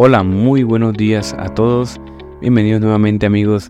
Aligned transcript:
Hola, 0.00 0.22
muy 0.22 0.62
buenos 0.62 0.94
días 0.94 1.34
a 1.36 1.52
todos. 1.52 2.00
Bienvenidos 2.40 2.80
nuevamente 2.80 3.26
amigos 3.26 3.68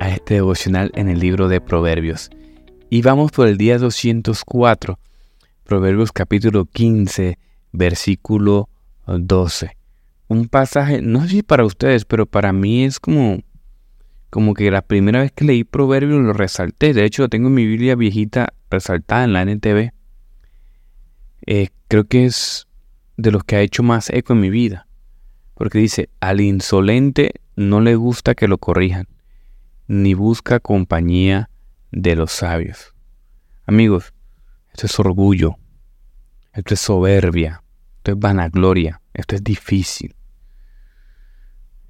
a 0.00 0.10
este 0.10 0.34
devocional 0.34 0.92
en 0.94 1.08
el 1.08 1.18
libro 1.18 1.48
de 1.48 1.62
Proverbios. 1.62 2.28
Y 2.90 3.00
vamos 3.00 3.32
por 3.32 3.48
el 3.48 3.56
día 3.56 3.78
204, 3.78 4.98
Proverbios 5.64 6.12
capítulo 6.12 6.66
15, 6.66 7.38
versículo 7.72 8.68
12. 9.06 9.74
Un 10.28 10.48
pasaje, 10.48 11.00
no 11.00 11.22
sé 11.22 11.28
si 11.28 11.42
para 11.42 11.64
ustedes, 11.64 12.04
pero 12.04 12.26
para 12.26 12.52
mí 12.52 12.84
es 12.84 13.00
como, 13.00 13.40
como 14.28 14.52
que 14.52 14.70
la 14.70 14.82
primera 14.82 15.22
vez 15.22 15.32
que 15.32 15.46
leí 15.46 15.64
Proverbios 15.64 16.20
lo 16.20 16.34
resalté. 16.34 16.92
De 16.92 17.06
hecho, 17.06 17.22
lo 17.22 17.28
tengo 17.30 17.48
en 17.48 17.54
mi 17.54 17.64
Biblia 17.64 17.96
viejita 17.96 18.52
resaltada 18.68 19.24
en 19.24 19.32
la 19.32 19.40
NTV. 19.40 19.90
Eh, 21.46 21.68
creo 21.88 22.04
que 22.04 22.26
es 22.26 22.68
de 23.16 23.30
los 23.30 23.42
que 23.44 23.56
ha 23.56 23.62
hecho 23.62 23.82
más 23.82 24.10
eco 24.10 24.34
en 24.34 24.40
mi 24.40 24.50
vida. 24.50 24.86
Porque 25.62 25.78
dice, 25.78 26.08
al 26.18 26.40
insolente 26.40 27.34
no 27.54 27.80
le 27.80 27.94
gusta 27.94 28.34
que 28.34 28.48
lo 28.48 28.58
corrijan, 28.58 29.06
ni 29.86 30.12
busca 30.12 30.58
compañía 30.58 31.50
de 31.92 32.16
los 32.16 32.32
sabios. 32.32 32.96
Amigos, 33.64 34.12
esto 34.72 34.86
es 34.86 34.98
orgullo, 34.98 35.58
esto 36.52 36.74
es 36.74 36.80
soberbia, 36.80 37.62
esto 37.98 38.10
es 38.10 38.18
vanagloria, 38.18 39.02
esto 39.14 39.36
es 39.36 39.44
difícil. 39.44 40.16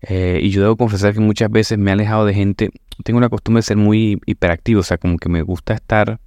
Eh, 0.03 0.41
y 0.43 0.51
yo 0.51 0.61
debo 0.61 0.77
confesar 0.77 1.15
que 1.15 1.21
muchas 1.21 1.51
veces 1.51 1.79
me 1.79 1.93
he 1.93 1.95
alejado 1.95 2.27
de 2.27 2.35
gente, 2.35 2.69
tengo 3.05 3.21
la 3.21 3.31
costumbre 3.31 3.61
de 3.61 3.63
ser 3.63 3.79
muy 3.79 4.21
hiperactivo, 4.27 4.81
o 4.81 4.85
sea, 4.85 4.99
como 4.99 5.17
que 5.17 5.31
me 5.31 5.41
gusta 5.41 5.73
estar 5.73 6.21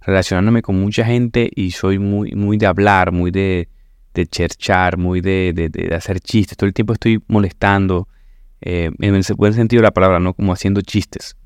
relacionándome 0.00 0.62
con 0.62 0.80
mucha 0.80 1.04
gente 1.04 1.50
y 1.54 1.72
soy 1.72 1.98
muy, 1.98 2.32
muy 2.32 2.56
de 2.56 2.64
hablar, 2.64 3.12
muy 3.12 3.30
de, 3.30 3.68
de 4.14 4.26
cherchar, 4.26 4.96
muy 4.96 5.20
de, 5.20 5.52
de, 5.52 5.94
hacer 5.94 6.20
chistes. 6.20 6.56
Todo 6.56 6.68
el 6.68 6.74
tiempo 6.74 6.92
estoy 6.92 7.22
molestando, 7.26 8.08
eh, 8.60 8.90
en 8.98 9.14
el 9.14 9.24
buen 9.36 9.52
sentido 9.52 9.80
de 9.80 9.88
la 9.88 9.92
palabra, 9.92 10.20
¿no? 10.20 10.34
Como 10.34 10.52
haciendo 10.52 10.80
chistes. 10.80 11.36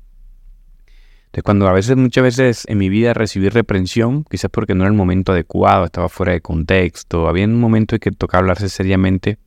Entonces, 1.25 1.43
cuando 1.43 1.67
a 1.67 1.73
veces, 1.73 1.95
muchas 1.95 2.23
veces 2.23 2.63
en 2.67 2.77
mi 2.77 2.89
vida 2.89 3.13
recibí 3.13 3.49
reprensión, 3.49 4.23
quizás 4.23 4.49
porque 4.49 4.73
no 4.73 4.83
era 4.83 4.91
el 4.91 4.97
momento 4.97 5.31
adecuado, 5.31 5.85
estaba 5.85 6.09
fuera 6.09 6.31
de 6.31 6.41
contexto, 6.41 7.27
había 7.27 7.45
un 7.45 7.59
momento 7.59 7.95
en 7.95 7.99
que 7.99 8.11
tocaba 8.11 8.41
hablarse 8.41 8.69
seriamente, 8.69 9.37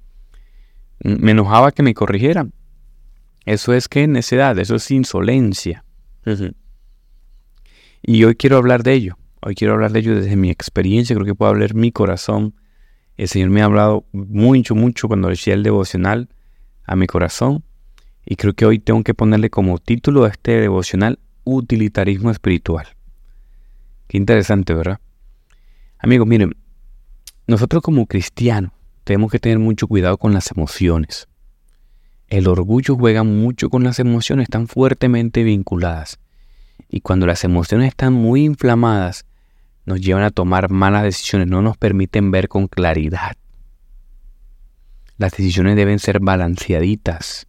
me 1.03 1.33
enojaba 1.33 1.73
que 1.73 1.83
me 1.83 1.95
corrigieran. 1.95 2.53
Eso 3.45 3.73
es 3.73 3.89
que 3.89 4.07
necedad, 4.07 4.57
eso 4.59 4.77
es 4.77 4.91
insolencia. 4.91 5.85
Y 8.03 8.23
hoy 8.25 8.37
quiero 8.37 8.57
hablar 8.59 8.85
de 8.85 8.93
ello. 8.93 9.17
Hoy 9.41 9.57
quiero 9.57 9.75
hablar 9.75 9.91
de 9.91 9.99
ello 9.99 10.15
desde 10.15 10.37
mi 10.37 10.51
experiencia. 10.51 11.17
Creo 11.17 11.27
que 11.27 11.35
puedo 11.35 11.51
hablar 11.51 11.75
mi 11.75 11.91
corazón 11.91 12.55
el 13.17 13.29
Señor 13.29 13.51
me 13.51 13.63
ha 13.63 13.67
hablado 13.67 14.05
mucho, 14.13 14.75
mucho 14.75 15.09
cuando 15.09 15.29
decía 15.29 15.55
el 15.55 15.63
devocional 15.63 16.29
a 16.85 16.97
mi 16.97 17.07
corazón. 17.07 17.65
Y 18.25 18.37
creo 18.37 18.55
que 18.55 18.67
hoy 18.67 18.79
tengo 18.79 19.03
que 19.03 19.15
ponerle 19.15 19.51
como 19.51 19.79
título 19.79 20.25
a 20.25 20.29
este 20.29 20.53
devocional 20.61 21.19
utilitarismo 21.45 22.31
espiritual. 22.31 22.87
Qué 24.07 24.17
interesante, 24.17 24.75
¿verdad? 24.75 25.01
Amigos, 25.99 26.27
miren, 26.27 26.57
nosotros 27.47 27.83
como 27.83 28.07
cristianos 28.07 28.73
tenemos 29.05 29.31
que 29.31 29.39
tener 29.39 29.59
mucho 29.59 29.89
cuidado 29.89 30.19
con 30.19 30.33
las 30.33 30.51
emociones. 30.51 31.29
El 32.29 32.49
orgullo 32.49 32.97
juega 32.97 33.25
mucho 33.25 33.69
con 33.69 33.85
las 33.85 33.99
emociones, 33.99 34.45
están 34.45 34.69
fuertemente 34.69 35.43
vinculadas. 35.43 36.19
Y 36.89 37.01
cuando 37.01 37.27
las 37.27 37.45
emociones 37.45 37.89
están 37.89 38.13
muy 38.13 38.45
inflamadas, 38.45 39.27
nos 39.85 40.01
llevan 40.01 40.23
a 40.23 40.31
tomar 40.31 40.71
malas 40.71 41.03
decisiones, 41.03 41.49
no 41.49 41.63
nos 41.63 41.77
permiten 41.77 42.31
ver 42.31 42.49
con 42.49 42.69
claridad. 42.69 43.37
Las 45.19 45.33
decisiones 45.33 45.77
deben 45.77 45.99
ser 45.99 46.21
balanceaditas. 46.21 47.47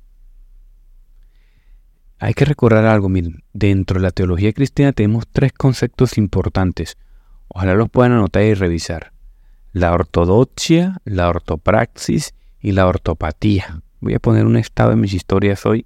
Hay 2.19 2.33
que 2.33 2.45
recordar 2.45 2.85
algo, 2.85 3.09
miren, 3.09 3.43
dentro 3.53 3.99
de 3.99 4.03
la 4.03 4.11
teología 4.11 4.53
cristiana 4.53 4.93
tenemos 4.93 5.27
tres 5.27 5.51
conceptos 5.53 6.17
importantes. 6.17 6.97
Ojalá 7.47 7.75
los 7.75 7.89
puedan 7.89 8.13
anotar 8.13 8.43
y 8.43 8.53
revisar. 8.53 9.11
La 9.73 9.91
ortodoxia, 9.93 11.01
la 11.03 11.27
ortopraxis 11.29 12.33
y 12.61 12.71
la 12.71 12.87
ortopatía. 12.87 13.81
Voy 13.99 14.13
a 14.13 14.19
poner 14.19 14.45
un 14.45 14.57
estado 14.57 14.91
en 14.91 15.01
mis 15.01 15.13
historias 15.13 15.65
hoy 15.65 15.85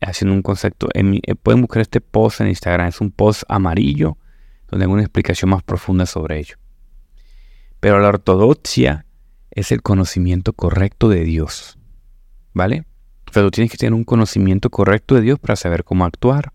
haciendo 0.00 0.34
un 0.34 0.42
concepto. 0.42 0.88
Eh, 0.94 1.34
pueden 1.34 1.60
buscar 1.60 1.82
este 1.82 2.00
post 2.00 2.40
en 2.40 2.48
Instagram, 2.48 2.88
es 2.88 3.00
un 3.00 3.10
post 3.10 3.42
amarillo 3.48 4.16
donde 4.70 4.86
hay 4.86 4.92
una 4.92 5.02
explicación 5.02 5.50
más 5.50 5.62
profunda 5.62 6.06
sobre 6.06 6.38
ello. 6.38 6.56
Pero 7.80 7.98
la 8.00 8.08
ortodoxia 8.08 9.06
es 9.50 9.72
el 9.72 9.82
conocimiento 9.82 10.52
correcto 10.52 11.08
de 11.08 11.24
Dios. 11.24 11.78
¿Vale? 12.52 12.84
Pero 13.32 13.50
tienes 13.50 13.70
que 13.70 13.78
tener 13.78 13.94
un 13.94 14.04
conocimiento 14.04 14.70
correcto 14.70 15.14
de 15.14 15.22
Dios 15.22 15.38
para 15.38 15.56
saber 15.56 15.84
cómo 15.84 16.04
actuar. 16.04 16.52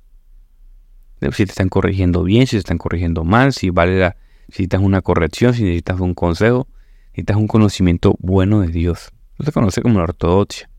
Si 1.21 1.45
te 1.45 1.51
están 1.51 1.69
corrigiendo 1.69 2.23
bien, 2.23 2.45
si 2.45 2.51
te 2.51 2.59
están 2.59 2.77
corrigiendo 2.77 3.23
mal, 3.23 3.53
si 3.53 3.69
vale 3.69 3.99
la, 3.99 4.17
si 4.49 4.63
necesitas 4.63 4.81
una 4.81 5.01
corrección, 5.01 5.53
si 5.53 5.63
necesitas 5.63 5.99
un 5.99 6.13
consejo, 6.13 6.67
necesitas 7.11 7.37
un 7.37 7.47
conocimiento 7.47 8.15
bueno 8.19 8.61
de 8.61 8.67
Dios. 8.67 9.11
Eso 9.35 9.45
se 9.45 9.51
conoce 9.51 9.81
como 9.81 9.97
la 9.97 10.03
ortodoxia. 10.03 10.69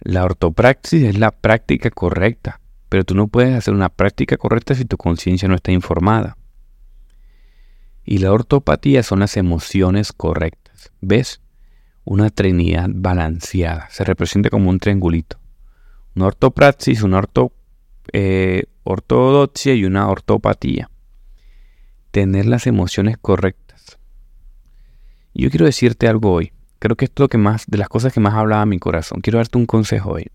La 0.00 0.24
ortopraxis 0.24 1.04
es 1.04 1.18
la 1.18 1.30
práctica 1.30 1.90
correcta 1.90 2.61
pero 2.92 3.04
tú 3.04 3.14
no 3.14 3.26
puedes 3.26 3.56
hacer 3.56 3.72
una 3.72 3.88
práctica 3.88 4.36
correcta 4.36 4.74
si 4.74 4.84
tu 4.84 4.98
conciencia 4.98 5.48
no 5.48 5.54
está 5.54 5.72
informada. 5.72 6.36
Y 8.04 8.18
la 8.18 8.30
ortopatía 8.30 9.02
son 9.02 9.20
las 9.20 9.38
emociones 9.38 10.12
correctas. 10.12 10.92
¿Ves? 11.00 11.40
Una 12.04 12.28
trinidad 12.28 12.90
balanceada. 12.92 13.88
Se 13.88 14.04
representa 14.04 14.50
como 14.50 14.68
un 14.68 14.78
triangulito. 14.78 15.38
Una 16.14 16.26
ortopraxis, 16.26 17.02
una 17.02 17.16
orto, 17.16 17.54
eh, 18.12 18.64
ortodoxia 18.82 19.72
y 19.72 19.86
una 19.86 20.10
ortopatía. 20.10 20.90
Tener 22.10 22.44
las 22.44 22.66
emociones 22.66 23.16
correctas. 23.16 23.98
Yo 25.32 25.48
quiero 25.48 25.64
decirte 25.64 26.08
algo 26.08 26.30
hoy. 26.30 26.52
Creo 26.78 26.96
que 26.96 27.06
esto 27.06 27.22
es 27.22 27.24
lo 27.24 27.28
que 27.30 27.38
más, 27.38 27.64
de 27.66 27.78
las 27.78 27.88
cosas 27.88 28.12
que 28.12 28.20
más 28.20 28.34
hablaba 28.34 28.66
mi 28.66 28.78
corazón. 28.78 29.22
Quiero 29.22 29.38
darte 29.38 29.56
un 29.56 29.64
consejo 29.64 30.10
hoy. 30.10 30.30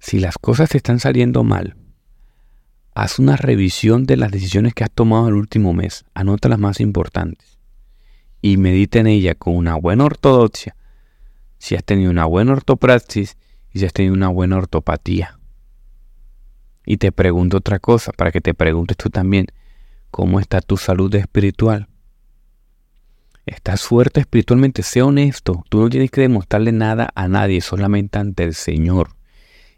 Si 0.00 0.18
las 0.18 0.38
cosas 0.38 0.70
te 0.70 0.78
están 0.78 0.98
saliendo 0.98 1.44
mal, 1.44 1.76
haz 2.94 3.18
una 3.18 3.36
revisión 3.36 4.06
de 4.06 4.16
las 4.16 4.30
decisiones 4.30 4.72
que 4.72 4.82
has 4.82 4.90
tomado 4.90 5.28
el 5.28 5.34
último 5.34 5.74
mes. 5.74 6.06
Anota 6.14 6.48
las 6.48 6.58
más 6.58 6.80
importantes. 6.80 7.58
Y 8.40 8.56
medita 8.56 8.98
en 8.98 9.06
ella 9.06 9.34
con 9.34 9.54
una 9.54 9.76
buena 9.76 10.04
ortodoxia. 10.04 10.74
Si 11.58 11.76
has 11.76 11.84
tenido 11.84 12.10
una 12.10 12.24
buena 12.24 12.52
ortopraxis 12.52 13.36
y 13.72 13.78
si 13.78 13.84
has 13.84 13.92
tenido 13.92 14.14
una 14.14 14.28
buena 14.28 14.56
ortopatía. 14.56 15.38
Y 16.86 16.96
te 16.96 17.12
pregunto 17.12 17.58
otra 17.58 17.78
cosa, 17.78 18.10
para 18.12 18.32
que 18.32 18.40
te 18.40 18.54
preguntes 18.54 18.96
tú 18.96 19.10
también, 19.10 19.48
¿cómo 20.10 20.40
está 20.40 20.62
tu 20.62 20.78
salud 20.78 21.14
espiritual? 21.14 21.88
¿Estás 23.44 23.82
fuerte 23.82 24.20
espiritualmente? 24.20 24.82
Sé 24.82 25.02
honesto. 25.02 25.62
Tú 25.68 25.82
no 25.82 25.90
tienes 25.90 26.10
que 26.10 26.22
demostrarle 26.22 26.72
nada 26.72 27.10
a 27.14 27.28
nadie, 27.28 27.60
solamente 27.60 28.18
ante 28.18 28.44
el 28.44 28.54
Señor. 28.54 29.19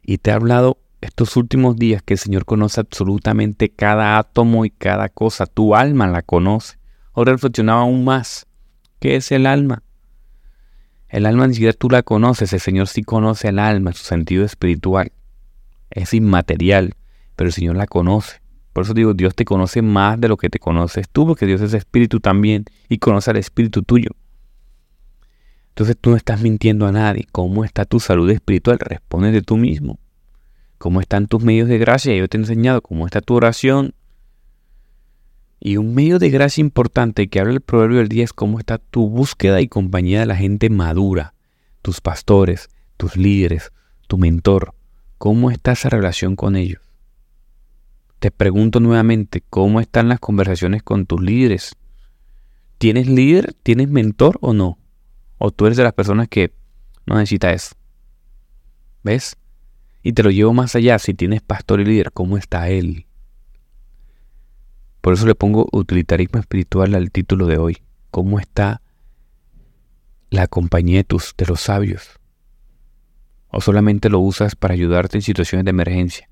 Y 0.02 0.18
te 0.18 0.30
he 0.30 0.34
hablado 0.34 0.78
estos 1.00 1.36
últimos 1.36 1.76
días 1.76 2.02
que 2.02 2.14
el 2.14 2.18
Señor 2.18 2.44
conoce 2.44 2.80
absolutamente 2.80 3.70
cada 3.70 4.18
átomo 4.18 4.64
y 4.64 4.70
cada 4.70 5.08
cosa. 5.08 5.46
Tu 5.46 5.74
alma 5.74 6.08
la 6.08 6.22
conoce. 6.22 6.78
Ahora 7.12 7.32
reflexionaba 7.32 7.82
aún 7.82 8.04
más. 8.04 8.46
¿Qué 8.98 9.16
es 9.16 9.32
el 9.32 9.46
alma? 9.46 9.82
El 11.08 11.26
alma 11.26 11.46
ni 11.46 11.54
siquiera 11.54 11.72
tú 11.72 11.90
la 11.90 12.02
conoces. 12.02 12.52
El 12.52 12.60
Señor 12.60 12.88
sí 12.88 13.02
conoce 13.02 13.48
el 13.48 13.58
alma 13.58 13.92
su 13.92 14.04
sentido 14.04 14.44
espiritual. 14.44 15.12
Es 15.90 16.14
inmaterial, 16.14 16.94
pero 17.36 17.48
el 17.48 17.52
Señor 17.52 17.76
la 17.76 17.86
conoce. 17.86 18.40
Por 18.72 18.84
eso 18.84 18.94
digo, 18.94 19.12
Dios 19.12 19.34
te 19.34 19.44
conoce 19.44 19.82
más 19.82 20.18
de 20.18 20.28
lo 20.28 20.36
que 20.36 20.48
te 20.48 20.58
conoces 20.58 21.08
tú, 21.10 21.26
porque 21.26 21.44
Dios 21.44 21.60
es 21.60 21.74
espíritu 21.74 22.20
también 22.20 22.64
y 22.88 22.98
conoce 22.98 23.30
al 23.30 23.36
espíritu 23.36 23.82
tuyo. 23.82 24.10
Entonces 25.72 25.96
tú 25.98 26.10
no 26.10 26.16
estás 26.16 26.42
mintiendo 26.42 26.86
a 26.86 26.92
nadie. 26.92 27.26
¿Cómo 27.32 27.64
está 27.64 27.86
tu 27.86 27.98
salud 27.98 28.28
espiritual? 28.30 28.78
Responde 28.78 29.32
de 29.32 29.40
tú 29.40 29.56
mismo. 29.56 29.98
¿Cómo 30.76 31.00
están 31.00 31.28
tus 31.28 31.42
medios 31.42 31.66
de 31.66 31.78
gracia? 31.78 32.14
Yo 32.14 32.28
te 32.28 32.36
he 32.36 32.40
enseñado 32.40 32.82
cómo 32.82 33.06
está 33.06 33.22
tu 33.22 33.34
oración. 33.34 33.94
Y 35.60 35.78
un 35.78 35.94
medio 35.94 36.18
de 36.18 36.28
gracia 36.28 36.60
importante 36.60 37.28
que 37.28 37.40
habla 37.40 37.54
el 37.54 37.62
proverbio 37.62 37.98
del 37.98 38.08
día 38.08 38.24
es 38.24 38.34
cómo 38.34 38.58
está 38.58 38.76
tu 38.76 39.08
búsqueda 39.08 39.62
y 39.62 39.68
compañía 39.68 40.20
de 40.20 40.26
la 40.26 40.36
gente 40.36 40.68
madura, 40.68 41.32
tus 41.80 42.02
pastores, 42.02 42.68
tus 42.98 43.16
líderes, 43.16 43.72
tu 44.08 44.18
mentor. 44.18 44.74
¿Cómo 45.16 45.50
está 45.50 45.72
esa 45.72 45.88
relación 45.88 46.36
con 46.36 46.54
ellos? 46.56 46.82
Te 48.18 48.30
pregunto 48.30 48.78
nuevamente, 48.78 49.42
¿cómo 49.48 49.80
están 49.80 50.08
las 50.08 50.20
conversaciones 50.20 50.82
con 50.82 51.06
tus 51.06 51.22
líderes? 51.22 51.76
¿Tienes 52.76 53.08
líder? 53.08 53.54
¿Tienes 53.62 53.88
mentor 53.88 54.36
o 54.42 54.52
no? 54.52 54.78
O 55.44 55.50
tú 55.50 55.66
eres 55.66 55.76
de 55.76 55.82
las 55.82 55.92
personas 55.92 56.28
que 56.28 56.52
no 57.04 57.16
necesitas 57.16 57.52
eso. 57.52 57.74
¿Ves? 59.02 59.36
Y 60.04 60.12
te 60.12 60.22
lo 60.22 60.30
llevo 60.30 60.54
más 60.54 60.76
allá. 60.76 61.00
Si 61.00 61.14
tienes 61.14 61.42
pastor 61.42 61.80
y 61.80 61.84
líder, 61.84 62.12
¿cómo 62.12 62.38
está 62.38 62.68
él? 62.68 63.06
Por 65.00 65.14
eso 65.14 65.26
le 65.26 65.34
pongo 65.34 65.66
utilitarismo 65.72 66.38
espiritual 66.38 66.94
al 66.94 67.10
título 67.10 67.46
de 67.46 67.58
hoy. 67.58 67.78
¿Cómo 68.12 68.38
está 68.38 68.82
la 70.30 70.46
compañía 70.46 70.98
de, 70.98 71.04
tus, 71.04 71.34
de 71.36 71.44
los 71.46 71.60
sabios? 71.60 72.20
¿O 73.48 73.60
solamente 73.60 74.10
lo 74.10 74.20
usas 74.20 74.54
para 74.54 74.74
ayudarte 74.74 75.18
en 75.18 75.22
situaciones 75.22 75.64
de 75.64 75.70
emergencia? 75.70 76.28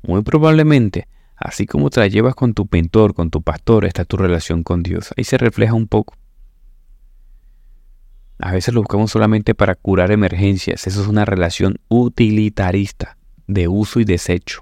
Muy 0.00 0.22
probablemente, 0.22 1.06
así 1.36 1.66
como 1.66 1.90
te 1.90 2.00
la 2.00 2.06
llevas 2.06 2.34
con 2.34 2.54
tu 2.54 2.66
mentor, 2.72 3.12
con 3.12 3.28
tu 3.28 3.42
pastor, 3.42 3.84
está 3.84 4.06
tu 4.06 4.16
relación 4.16 4.62
con 4.62 4.82
Dios. 4.82 5.12
Ahí 5.18 5.24
se 5.24 5.36
refleja 5.36 5.74
un 5.74 5.86
poco. 5.86 6.14
A 8.44 8.52
veces 8.52 8.74
lo 8.74 8.82
buscamos 8.82 9.10
solamente 9.10 9.54
para 9.54 9.74
curar 9.74 10.10
emergencias. 10.10 10.86
Eso 10.86 11.00
es 11.00 11.08
una 11.08 11.24
relación 11.24 11.78
utilitarista, 11.88 13.16
de 13.46 13.68
uso 13.68 14.00
y 14.00 14.04
desecho. 14.04 14.60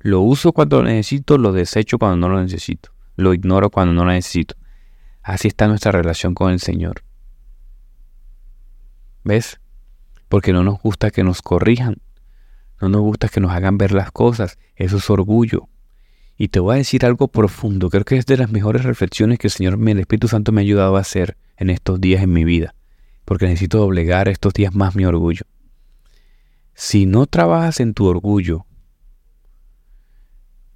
Lo 0.00 0.22
uso 0.22 0.52
cuando 0.54 0.78
lo 0.78 0.88
necesito, 0.88 1.36
lo 1.36 1.52
desecho 1.52 1.98
cuando 1.98 2.16
no 2.16 2.32
lo 2.32 2.40
necesito. 2.40 2.94
Lo 3.16 3.34
ignoro 3.34 3.68
cuando 3.68 3.92
no 3.92 4.06
lo 4.06 4.12
necesito. 4.12 4.54
Así 5.22 5.46
está 5.48 5.68
nuestra 5.68 5.92
relación 5.92 6.32
con 6.32 6.52
el 6.52 6.60
Señor. 6.60 7.04
¿Ves? 9.24 9.60
Porque 10.30 10.54
no 10.54 10.62
nos 10.62 10.80
gusta 10.80 11.10
que 11.10 11.22
nos 11.22 11.42
corrijan. 11.42 11.98
No 12.80 12.88
nos 12.88 13.02
gusta 13.02 13.28
que 13.28 13.40
nos 13.40 13.52
hagan 13.52 13.76
ver 13.76 13.92
las 13.92 14.10
cosas. 14.10 14.58
Eso 14.74 14.96
es 14.96 15.10
orgullo. 15.10 15.68
Y 16.38 16.48
te 16.48 16.60
voy 16.60 16.76
a 16.76 16.78
decir 16.78 17.04
algo 17.04 17.28
profundo. 17.28 17.90
Creo 17.90 18.06
que 18.06 18.16
es 18.16 18.24
de 18.24 18.38
las 18.38 18.50
mejores 18.50 18.84
reflexiones 18.84 19.38
que 19.38 19.48
el 19.48 19.52
Señor, 19.52 19.78
el 19.86 19.98
Espíritu 19.98 20.28
Santo 20.28 20.50
me 20.50 20.62
ha 20.62 20.64
ayudado 20.64 20.96
a 20.96 21.00
hacer 21.00 21.36
en 21.58 21.68
estos 21.68 22.00
días 22.00 22.22
en 22.22 22.32
mi 22.32 22.44
vida 22.44 22.74
porque 23.24 23.46
necesito 23.46 23.78
doblegar 23.78 24.28
estos 24.28 24.52
días 24.52 24.74
más 24.74 24.94
mi 24.94 25.04
orgullo. 25.04 25.44
Si 26.74 27.06
no 27.06 27.26
trabajas 27.26 27.80
en 27.80 27.94
tu 27.94 28.06
orgullo, 28.06 28.66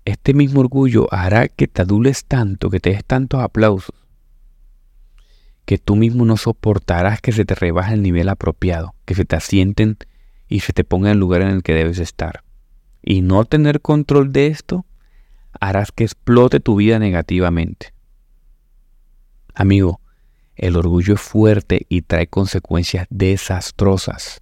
este 0.04 0.34
mismo 0.34 0.60
orgullo 0.60 1.08
hará 1.12 1.48
que 1.48 1.66
te 1.66 1.82
adules 1.82 2.24
tanto, 2.24 2.70
que 2.70 2.80
te 2.80 2.90
des 2.90 3.04
tantos 3.04 3.40
aplausos, 3.40 3.94
que 5.64 5.78
tú 5.78 5.96
mismo 5.96 6.24
no 6.24 6.36
soportarás 6.36 7.20
que 7.20 7.32
se 7.32 7.44
te 7.44 7.56
rebaje 7.56 7.94
el 7.94 8.02
nivel 8.02 8.28
apropiado, 8.28 8.94
que 9.04 9.14
se 9.14 9.24
te 9.24 9.34
asienten 9.34 9.96
y 10.48 10.60
se 10.60 10.72
te 10.72 10.84
ponga 10.84 11.08
en 11.08 11.14
el 11.14 11.18
lugar 11.18 11.42
en 11.42 11.48
el 11.48 11.62
que 11.62 11.74
debes 11.74 11.98
estar. 11.98 12.44
Y 13.02 13.20
no 13.20 13.44
tener 13.44 13.80
control 13.80 14.32
de 14.32 14.46
esto 14.46 14.86
harás 15.60 15.90
que 15.90 16.04
explote 16.04 16.60
tu 16.60 16.76
vida 16.76 16.98
negativamente. 16.98 17.92
Amigo, 19.54 20.00
el 20.56 20.76
orgullo 20.76 21.14
es 21.14 21.20
fuerte 21.20 21.86
y 21.88 22.02
trae 22.02 22.26
consecuencias 22.26 23.06
desastrosas. 23.10 24.40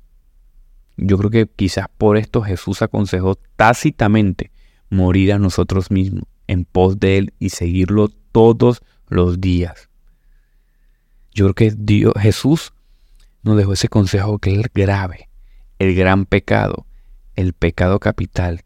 Yo 0.97 1.19
creo 1.19 1.31
que 1.31 1.47
quizás 1.47 1.89
por 1.99 2.17
esto 2.17 2.43
Jesús 2.43 2.83
aconsejó 2.83 3.35
tácitamente 3.57 4.53
morir 4.91 5.33
a 5.33 5.39
nosotros 5.39 5.91
mismos 5.91 6.25
en 6.47 6.65
pos 6.65 7.01
de 7.01 7.19
Él 7.19 7.35
y 7.39 7.51
seguirlo 7.51 8.09
todos 8.09 8.83
los 9.09 9.41
días. 9.41 9.89
Yo 11.33 11.47
creo 11.47 11.55
que 11.55 11.77
Dios, 11.77 12.13
Jesús 12.17 12.73
nos 13.43 13.57
dejó 13.57 13.73
ese 13.73 13.89
consejo 13.89 14.39
que 14.39 14.61
es 14.61 14.67
grave, 14.73 15.29
el 15.81 15.95
gran 15.95 16.27
pecado, 16.27 16.87
el 17.35 17.53
pecado 17.55 17.99
capital, 17.99 18.63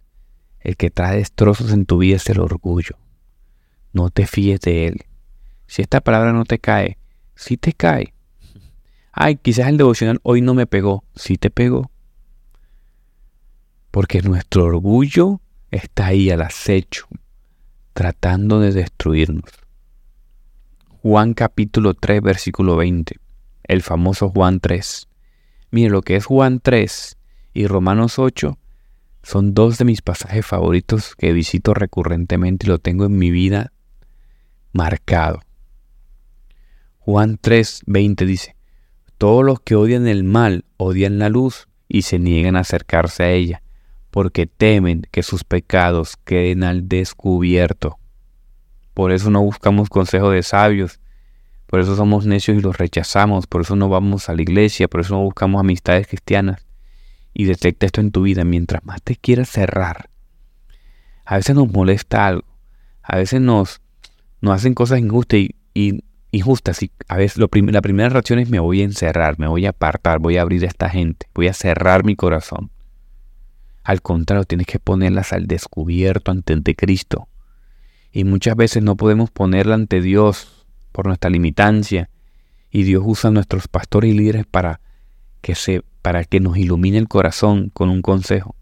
el 0.60 0.76
que 0.76 0.90
trae 0.90 1.16
destrozos 1.16 1.72
en 1.72 1.86
tu 1.86 1.98
vida 1.98 2.16
es 2.16 2.28
el 2.28 2.40
orgullo. 2.40 2.98
No 3.94 4.10
te 4.10 4.26
fíes 4.26 4.60
de 4.60 4.86
Él. 4.86 5.06
Si 5.66 5.80
esta 5.80 6.00
palabra 6.02 6.32
no 6.32 6.44
te 6.44 6.58
cae, 6.58 6.98
si 7.38 7.56
te 7.56 7.72
cae. 7.72 8.12
Ay, 9.12 9.36
quizás 9.36 9.68
el 9.68 9.76
devocional 9.76 10.18
hoy 10.24 10.42
no 10.42 10.54
me 10.54 10.66
pegó. 10.66 11.04
Si 11.14 11.36
te 11.36 11.50
pegó. 11.50 11.90
Porque 13.92 14.20
nuestro 14.22 14.64
orgullo 14.64 15.40
está 15.70 16.06
ahí 16.06 16.30
al 16.30 16.42
acecho, 16.42 17.06
tratando 17.92 18.58
de 18.58 18.72
destruirnos. 18.72 19.50
Juan 21.00 21.32
capítulo 21.32 21.94
3, 21.94 22.20
versículo 22.22 22.76
20. 22.76 23.16
El 23.62 23.82
famoso 23.82 24.30
Juan 24.30 24.58
3. 24.58 25.08
Mire, 25.70 25.90
lo 25.90 26.02
que 26.02 26.16
es 26.16 26.26
Juan 26.26 26.58
3 26.58 27.16
y 27.54 27.68
Romanos 27.68 28.18
8 28.18 28.58
son 29.22 29.54
dos 29.54 29.78
de 29.78 29.84
mis 29.84 30.02
pasajes 30.02 30.44
favoritos 30.44 31.14
que 31.14 31.32
visito 31.32 31.72
recurrentemente 31.72 32.66
y 32.66 32.68
lo 32.68 32.78
tengo 32.78 33.06
en 33.06 33.16
mi 33.16 33.30
vida 33.30 33.72
marcado. 34.72 35.40
Juan 37.10 37.38
3, 37.40 37.84
20 37.86 38.26
dice, 38.26 38.54
Todos 39.16 39.42
los 39.42 39.60
que 39.60 39.76
odian 39.76 40.06
el 40.06 40.24
mal 40.24 40.66
odian 40.76 41.18
la 41.18 41.30
luz 41.30 41.66
y 41.88 42.02
se 42.02 42.18
niegan 42.18 42.54
a 42.54 42.60
acercarse 42.60 43.22
a 43.22 43.30
ella, 43.30 43.62
porque 44.10 44.46
temen 44.46 45.06
que 45.10 45.22
sus 45.22 45.42
pecados 45.42 46.18
queden 46.26 46.64
al 46.64 46.86
descubierto. 46.86 47.98
Por 48.92 49.10
eso 49.10 49.30
no 49.30 49.40
buscamos 49.40 49.88
consejo 49.88 50.28
de 50.28 50.42
sabios, 50.42 51.00
por 51.66 51.80
eso 51.80 51.96
somos 51.96 52.26
necios 52.26 52.58
y 52.58 52.60
los 52.60 52.76
rechazamos, 52.76 53.46
por 53.46 53.62
eso 53.62 53.74
no 53.74 53.88
vamos 53.88 54.28
a 54.28 54.34
la 54.34 54.42
iglesia, 54.42 54.86
por 54.86 55.00
eso 55.00 55.14
no 55.14 55.22
buscamos 55.22 55.60
amistades 55.60 56.08
cristianas. 56.08 56.66
Y 57.32 57.46
detecta 57.46 57.86
esto 57.86 58.02
en 58.02 58.10
tu 58.10 58.20
vida, 58.20 58.44
mientras 58.44 58.84
más 58.84 59.00
te 59.00 59.16
quieras 59.16 59.48
cerrar. 59.48 60.10
A 61.24 61.36
veces 61.36 61.56
nos 61.56 61.72
molesta 61.72 62.26
algo, 62.26 62.44
a 63.02 63.16
veces 63.16 63.40
nos, 63.40 63.80
nos 64.42 64.56
hacen 64.56 64.74
cosas 64.74 64.98
injustas 64.98 65.40
y 65.72 66.02
injustas 66.30 66.82
y 66.82 66.90
a 67.08 67.16
veces 67.16 67.38
la 67.38 67.80
primera 67.80 68.08
reacción 68.08 68.38
es 68.38 68.50
me 68.50 68.60
voy 68.60 68.82
a 68.82 68.84
encerrar, 68.84 69.38
me 69.38 69.46
voy 69.46 69.66
a 69.66 69.70
apartar, 69.70 70.18
voy 70.18 70.36
a 70.36 70.42
abrir 70.42 70.64
a 70.64 70.68
esta 70.68 70.88
gente, 70.88 71.26
voy 71.34 71.48
a 71.48 71.54
cerrar 71.54 72.04
mi 72.04 72.16
corazón. 72.16 72.70
Al 73.88 74.02
contrario, 74.02 74.44
tienes 74.44 74.66
que 74.66 74.78
ponerlas 74.78 75.32
al 75.32 75.46
descubierto 75.46 76.30
ante 76.30 76.74
Cristo. 76.74 77.26
Y 78.12 78.24
muchas 78.24 78.54
veces 78.54 78.82
no 78.82 78.96
podemos 78.96 79.30
ponerla 79.30 79.76
ante 79.76 80.02
Dios 80.02 80.66
por 80.92 81.06
nuestra 81.06 81.30
limitancia. 81.30 82.10
Y 82.70 82.82
Dios 82.82 83.02
usa 83.06 83.28
a 83.28 83.32
nuestros 83.32 83.66
pastores 83.66 84.10
y 84.10 84.18
líderes 84.18 84.44
para 84.44 84.80
que, 85.40 85.54
se, 85.54 85.82
para 86.02 86.24
que 86.24 86.38
nos 86.38 86.58
ilumine 86.58 86.98
el 86.98 87.08
corazón 87.08 87.70
con 87.70 87.88
un 87.88 88.02
consejo. 88.02 88.54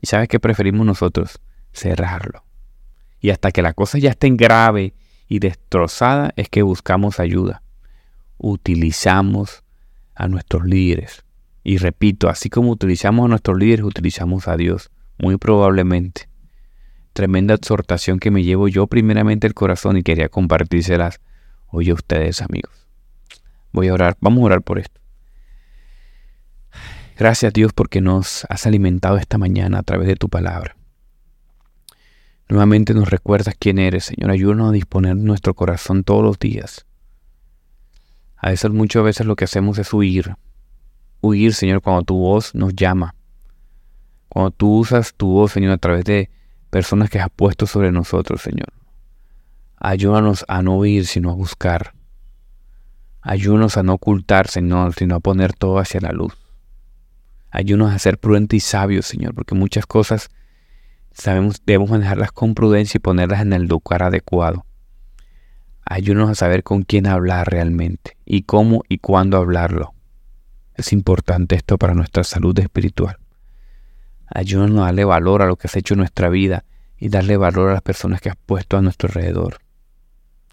¿Y 0.00 0.08
sabes 0.08 0.26
qué 0.26 0.40
preferimos 0.40 0.84
nosotros? 0.84 1.40
Cerrarlo. 1.72 2.44
Y 3.20 3.30
hasta 3.30 3.52
que 3.52 3.62
la 3.62 3.74
cosa 3.74 3.98
ya 3.98 4.10
esté 4.10 4.30
grave 4.30 4.94
y 5.32 5.38
destrozada 5.38 6.34
es 6.36 6.50
que 6.50 6.60
buscamos 6.60 7.18
ayuda. 7.18 7.62
Utilizamos 8.36 9.64
a 10.14 10.28
nuestros 10.28 10.66
líderes. 10.66 11.24
Y 11.64 11.78
repito, 11.78 12.28
así 12.28 12.50
como 12.50 12.70
utilizamos 12.70 13.24
a 13.24 13.28
nuestros 13.28 13.56
líderes, 13.58 13.86
utilizamos 13.86 14.46
a 14.46 14.58
Dios, 14.58 14.90
muy 15.16 15.38
probablemente. 15.38 16.28
Tremenda 17.14 17.54
exhortación 17.54 18.18
que 18.18 18.30
me 18.30 18.42
llevo 18.44 18.68
yo 18.68 18.86
primeramente 18.88 19.46
el 19.46 19.54
corazón 19.54 19.96
y 19.96 20.02
quería 20.02 20.28
compartírselas 20.28 21.22
hoy 21.68 21.88
a 21.88 21.94
ustedes, 21.94 22.42
amigos. 22.42 22.86
Voy 23.72 23.88
a 23.88 23.94
orar, 23.94 24.18
vamos 24.20 24.42
a 24.42 24.44
orar 24.44 24.60
por 24.60 24.78
esto. 24.80 25.00
Gracias 27.18 27.54
Dios 27.54 27.72
porque 27.72 28.02
nos 28.02 28.44
has 28.50 28.66
alimentado 28.66 29.16
esta 29.16 29.38
mañana 29.38 29.78
a 29.78 29.82
través 29.82 30.08
de 30.08 30.16
tu 30.16 30.28
palabra. 30.28 30.76
Nuevamente 32.52 32.92
nos 32.92 33.08
recuerdas 33.08 33.54
quién 33.58 33.78
eres, 33.78 34.04
Señor. 34.04 34.30
Ayúdanos 34.30 34.68
a 34.68 34.72
disponer 34.72 35.16
nuestro 35.16 35.54
corazón 35.54 36.04
todos 36.04 36.22
los 36.22 36.38
días. 36.38 36.84
A 38.36 38.50
veces, 38.50 38.70
muchas 38.70 39.02
veces 39.02 39.24
lo 39.26 39.36
que 39.36 39.46
hacemos 39.46 39.78
es 39.78 39.90
huir. 39.94 40.36
Huir, 41.22 41.54
Señor, 41.54 41.80
cuando 41.80 42.02
tu 42.02 42.18
voz 42.18 42.54
nos 42.54 42.74
llama. 42.74 43.14
Cuando 44.28 44.50
tú 44.50 44.80
usas 44.80 45.14
tu 45.14 45.28
voz, 45.28 45.52
Señor, 45.52 45.72
a 45.72 45.78
través 45.78 46.04
de 46.04 46.28
personas 46.68 47.08
que 47.08 47.20
has 47.20 47.30
puesto 47.30 47.66
sobre 47.66 47.90
nosotros, 47.90 48.42
Señor. 48.42 48.68
Ayúdanos 49.78 50.44
a 50.46 50.60
no 50.60 50.76
huir, 50.76 51.06
sino 51.06 51.30
a 51.30 51.34
buscar. 51.34 51.94
Ayúdanos 53.22 53.78
a 53.78 53.82
no 53.82 53.94
ocultar, 53.94 54.48
Señor, 54.48 54.92
sino 54.92 55.14
a 55.14 55.20
poner 55.20 55.54
todo 55.54 55.78
hacia 55.78 56.02
la 56.02 56.12
luz. 56.12 56.34
Ayúdanos 57.50 57.94
a 57.94 57.98
ser 57.98 58.18
prudentes 58.18 58.58
y 58.58 58.60
sabios, 58.60 59.06
Señor, 59.06 59.34
porque 59.34 59.54
muchas 59.54 59.86
cosas 59.86 60.28
Sabemos, 61.14 61.62
debemos 61.66 61.90
manejarlas 61.90 62.32
con 62.32 62.54
prudencia 62.54 62.98
y 62.98 63.00
ponerlas 63.00 63.42
en 63.42 63.52
el 63.52 63.64
lugar 63.64 64.02
adecuado. 64.02 64.64
Ayúdanos 65.84 66.30
a 66.30 66.34
saber 66.34 66.62
con 66.62 66.82
quién 66.82 67.06
hablar 67.06 67.50
realmente 67.50 68.16
y 68.24 68.42
cómo 68.42 68.82
y 68.88 68.98
cuándo 68.98 69.36
hablarlo. 69.36 69.94
Es 70.74 70.92
importante 70.92 71.54
esto 71.54 71.76
para 71.76 71.94
nuestra 71.94 72.24
salud 72.24 72.58
espiritual. 72.58 73.18
Ayúdanos 74.26 74.78
a 74.78 74.84
darle 74.86 75.04
valor 75.04 75.42
a 75.42 75.46
lo 75.46 75.56
que 75.56 75.66
has 75.66 75.76
hecho 75.76 75.94
en 75.94 75.98
nuestra 75.98 76.30
vida 76.30 76.64
y 76.98 77.10
darle 77.10 77.36
valor 77.36 77.68
a 77.70 77.74
las 77.74 77.82
personas 77.82 78.20
que 78.20 78.30
has 78.30 78.36
puesto 78.36 78.78
a 78.78 78.82
nuestro 78.82 79.08
alrededor. 79.08 79.58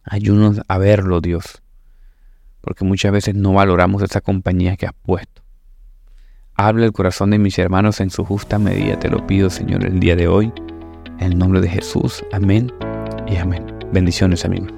Ayúdanos 0.04 0.62
a 0.68 0.78
verlo, 0.78 1.22
Dios, 1.22 1.62
porque 2.60 2.84
muchas 2.84 3.12
veces 3.13 3.36
no 3.36 3.54
valoramos 3.54 4.04
esa 4.04 4.20
compañía 4.20 4.75
que 4.75 4.88
has 4.88 4.94
puesto. 4.94 5.42
Habla 6.62 6.88
el 6.88 6.92
corazón 6.92 7.30
de 7.30 7.39
mis 7.39 7.58
hermanos 7.58 8.01
en 8.01 8.10
su 8.10 8.25
justa 8.25 8.60
medida, 8.60 9.00
te 9.00 9.08
lo 9.08 9.25
pido 9.25 9.50
Señor 9.50 9.86
el 9.86 10.01
día 10.01 10.18
de 10.18 10.28
hoy. 10.28 10.51
En 11.20 11.32
el 11.32 11.38
nombre 11.39 11.62
de 11.62 11.70
Jesús, 11.70 12.22
amén 12.34 12.70
y 13.30 13.38
amén. 13.38 13.66
Bendiciones 13.94 14.44
amigos. 14.44 14.70